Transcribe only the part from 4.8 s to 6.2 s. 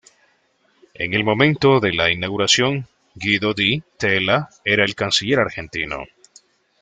el canciller argentino.